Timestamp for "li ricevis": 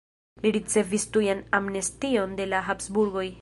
0.45-1.05